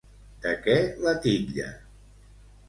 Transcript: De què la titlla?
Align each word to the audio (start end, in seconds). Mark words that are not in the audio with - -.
De 0.45 0.53
què 0.63 0.77
la 1.09 1.13
titlla? 1.27 1.69